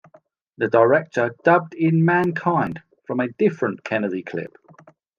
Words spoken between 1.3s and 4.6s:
dubbed in "mankind" from a different Kennedy clip.